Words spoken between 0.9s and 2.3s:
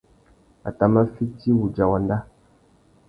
mà fiti wudja wanda.